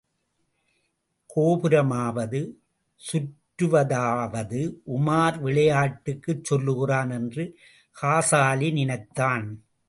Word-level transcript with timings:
கோபுரமாவது, 1.35 2.51
சுற்றுவதாவது 3.11 4.73
உமார் 4.97 5.39
விளையாட்டுக்குச் 5.39 6.43
சொல்லுகிறான் 6.43 7.09
என்று 7.09 7.57
காசாலி 7.91 8.71
நினைத்தான். 8.71 9.63